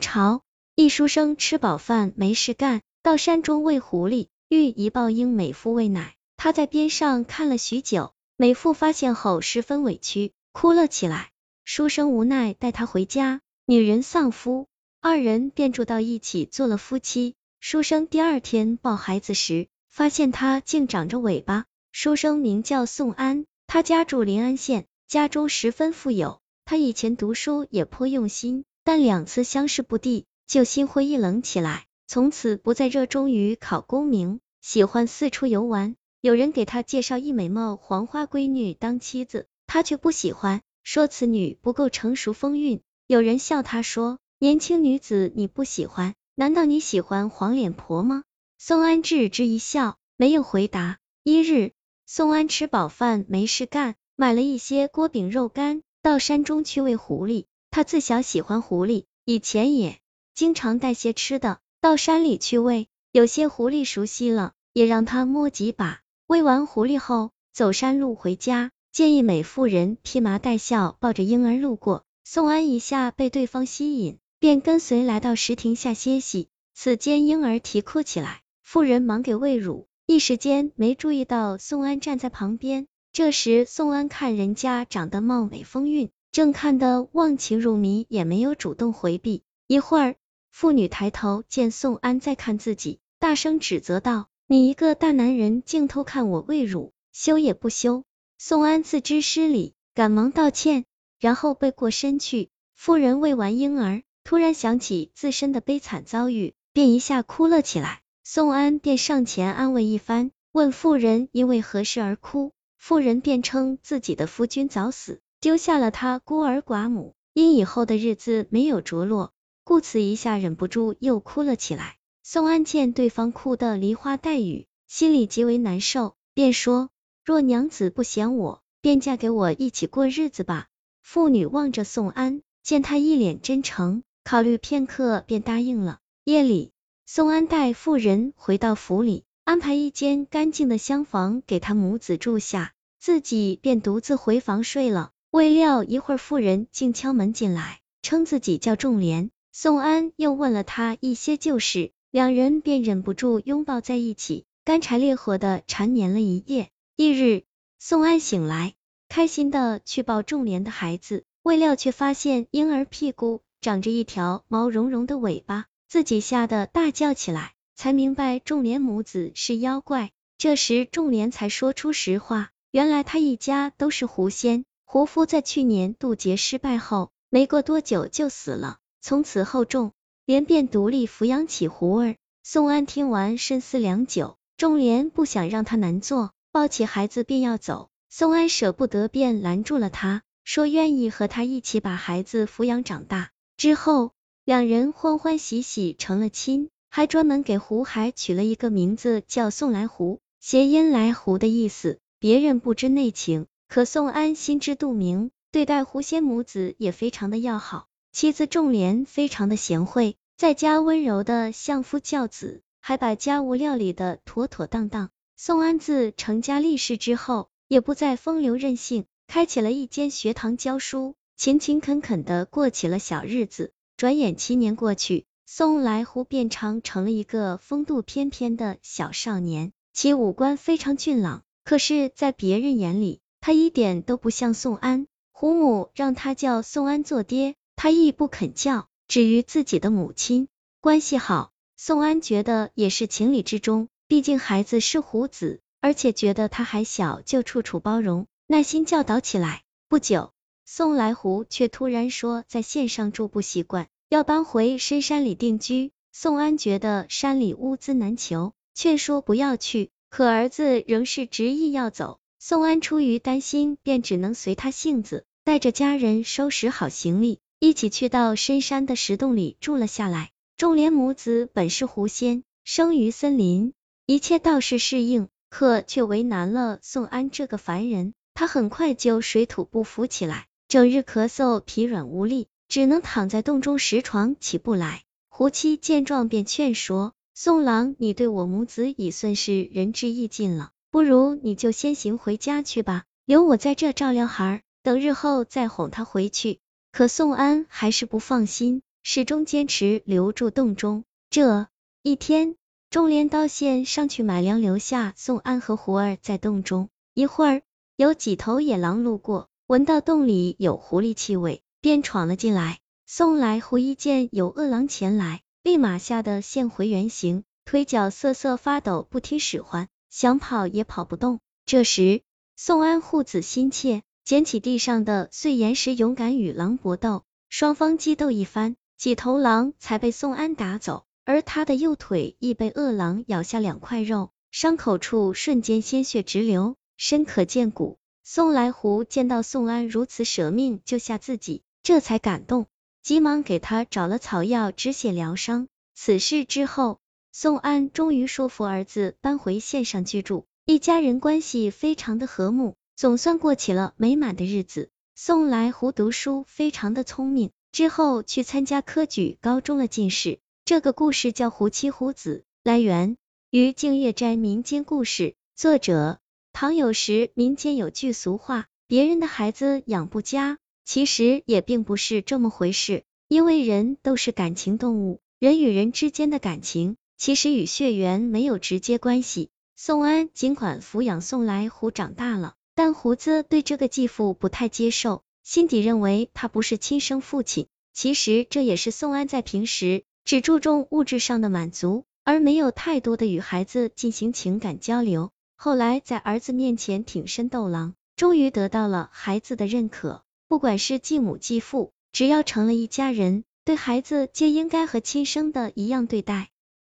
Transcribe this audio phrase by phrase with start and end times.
[0.00, 0.42] 朝，
[0.74, 11.30] 一书生吃饱饭没事干，到山中喂狐狸，遇一抱婴美妇喂奶，他在边上看了许久，美妇发现后十分委屈，哭了起来。
[11.64, 14.68] 书生无奈带她回家，女人丧夫，
[15.00, 17.34] 二人便住到一起做了夫妻。
[17.60, 21.66] 书生第二天抱孩子时，发现他竟长着尾巴。
[21.92, 26.40] 书生名叫宋安，他家住临安县，家中十分富有。
[26.64, 28.64] 他以前读书也颇用心。
[28.88, 35.94] 但两次相视不第，就心灰意冷起来，从此不再热衷于考功名，喜欢四处游玩。
[36.22, 42.80] 有人给他介绍一美貌黄花闺女当妻子，他却不喜欢，说此女不够成熟风韵。
[43.06, 48.24] 有人笑他说：“年轻女子你不喜欢，难道你喜欢黄脸婆吗？”
[48.56, 50.96] 宋安置之一笑，没有回答。
[51.24, 51.72] 一日，
[52.06, 57.44] 宋安吃饱饭没事干，买了一些锅饼肉干，到山中去喂狐狸。
[57.70, 59.98] 他自小喜欢狐狸，以前也
[60.34, 66.00] 经常带些吃的到山里去喂，有些狐狸熟悉了，也让他摸几把。
[66.26, 76.48] 喂完狐狸后，走山路回家，见一美妇人披麻戴孝，抱着婴儿路过，宋安一下被对方吸引，便跟随来到石亭下歇息。
[76.74, 82.86] 此间婴儿啼哭起来，妇人忙给喂乳，一时间没注意到宋安站在旁边。
[83.12, 86.10] 这时宋安看人家长得貌美风韵。
[86.32, 89.42] 正看得忘情入迷，也没有主动回避。
[89.66, 90.16] 一会儿，
[90.50, 98.04] 妇女抬头见宋安在看自己，大声指责道：“你一个大男人，竟偷看我喂乳，羞也不羞！”
[98.38, 100.84] 宋安自知失礼，赶忙道歉，
[101.18, 102.50] 然后背过身去。
[102.74, 108.00] 妇人喂完婴儿，突然想起自身的悲惨遭遇，便一下哭了起来。
[108.22, 112.52] 宋安便上前安慰一番，问妇人因为何事而哭。
[112.76, 115.20] 妇人便称自己的夫君早死。
[115.40, 121.96] 丢下了他孤儿寡母，因以后的日子没有着落，故此一下忍不住又哭了起来。
[122.24, 126.90] 宋安见对方哭得梨花带雨，心里极为难受，便说：
[127.24, 130.66] 若娘子不嫌我，便嫁给我一起过日子吧。
[131.02, 136.00] 妇女望着宋安，见他一脸真诚，考虑片刻，便答应了。
[136.24, 136.72] 夜里，
[137.06, 145.12] 宋安带妇人回到府里，安排一间干净的厢房给他母子住下，自己便独自回房睡了。
[145.30, 149.30] 未料一会儿，妇人竟敲门进来，称自己叫仲莲。
[149.52, 156.70] 宋安又问了他一些旧事，两人便忍不住拥抱在一起，干柴烈火的缠绵了一夜。
[156.96, 157.44] 翌日，
[157.78, 158.72] 宋安醒来，
[159.10, 170.10] 开心的去抱仲莲的孩子，未料却发现婴儿屁股长着一条毛茸茸的尾巴，自己吓得大叫起来，才明白仲莲母子是妖怪。
[170.38, 174.64] 这时，仲莲才说出实话，原来他一家都是狐仙。
[174.90, 178.78] 胡夫在去年渡劫失败后，没过多久就死了。
[179.02, 179.92] 从此后，仲
[180.24, 182.16] 廉便独立抚养起胡儿。
[182.42, 184.38] 宋安听完，深思良久。
[184.56, 187.90] 仲廉不想让他难做，抱起孩子便要走。
[188.08, 193.28] 宋安舍不得，便拦住了他，说愿意和他一起把孩子抚养长大。
[193.58, 194.12] 之后，
[194.46, 201.98] 两人欢欢喜喜成了亲，还专门给胡海取了一个名字，叫宋来胡，谐音来胡的意思。
[202.18, 203.44] 别人不知内情。
[203.68, 207.86] 可宋安心知肚明，对待狐仙母子也非常的要好。
[208.12, 215.10] 妻子仲莲非常的贤惠，在家温柔的相夫教子，还把家务料理的妥妥当当。
[215.36, 223.72] 宋安自成家立室之后，也不再风流任性，开起了一间学堂教书，勤勤恳恳的过起了小日子。
[223.98, 240.48] 转眼七年过去，宋来湖变长成了一个风度翩翩的小少年，其五官非常俊朗，可是，在别人眼里，他一点都不像宋安，胡母让他叫宋安做爹，他亦不肯叫，只与自己的母亲
[240.80, 241.52] 关系好。
[241.76, 249.62] 宋安觉得也是情理之中，毕竟孩子是虎子，而且觉得他还小，就处处包容，耐心教导起来。
[249.88, 250.32] 不久，
[250.66, 255.92] 宋来湖却突然说在县上住不习惯，要搬回深山里定居。
[256.12, 262.18] 宋安觉得山里物资难求，劝说不要去，可儿子仍是执意要走。
[262.40, 270.30] 宋安出于担心，便只能随他性子，带着家人收拾好行李，一起去到深山的石洞里住了下来。
[270.56, 273.72] 仲连母子本是狐仙，生于森林，
[274.06, 278.14] 一切倒是适应，可却为难了宋安这个凡人。
[278.34, 285.02] 他很快就水土不服起来，整日咳嗽，疲软无力，只能躺在洞中石床起不来。
[285.28, 296.60] 胡妻见状，便劝说宋郎：“你对我母子已算是仁至义尽了。”不如你就先行回家去吧，留我在这照料孩儿，等日后再哄他回去。
[296.92, 301.04] 可宋安还是不放心，始终坚持留住洞中。
[301.28, 301.68] 这
[302.02, 302.56] 一天，
[302.88, 306.88] 钟连刀线上去买粮，留下宋安和胡儿在洞中。
[307.12, 307.62] 一会儿，
[307.96, 312.78] 有几头野狼路过，闻到洞里有狐狸气味，便闯了进来。
[313.06, 321.40] 宋来狐一见有恶狼前来，立马吓得现回原形，腿脚瑟瑟发抖，不听使唤，想跑也跑不动。
[321.66, 322.22] 这时，
[322.56, 327.24] 宋安护子心切，捡起地上的碎岩石，勇敢与狼搏斗。
[327.48, 336.76] 双方激斗一番，几头狼才被宋安打走，而他的右腿亦被恶狼咬下两块肉，伤口处瞬间鲜血直流。
[336.96, 337.96] 深可见骨。
[338.24, 342.66] 宋来狐见到宋安如此舍命救下自己，这才感动，
[343.02, 345.68] 急忙给他找了草药止血疗伤。
[345.94, 346.98] 此事之后，
[347.40, 354.90] 宋安终于说服儿子搬回县上居住，一家人关系非常的和睦，总算过起了美满的日子。
[355.14, 360.40] 宋来狐读书非常的聪明，之后去参加科举，高中了进士。
[360.64, 363.16] 这个故事叫《胡妻胡子》，来源
[363.52, 366.18] 于净月斋民间故事，作者。
[366.52, 379.50] 唐有时民间有句俗话，别人的孩子养不佳，其实也并不是这么回事，因为人都是感情动物，人与人之间的感情其实与血缘没有直接关系。
[379.74, 387.66] 宋安尽管抚养宋来虎长大了，但胡子对这个继父不太接受，心底认为他不是亲生父亲。
[387.92, 395.32] 其实这也是宋安在平时只注重物质上的满足，而没有太多的与孩子进行情感交流。
[395.56, 400.22] 后来在儿子面前挺身斗狼，终于得到了孩子的认可。
[400.46, 406.50] 不管是继母继父，只要成了一家人，对孩子皆应该和亲生的一样对待。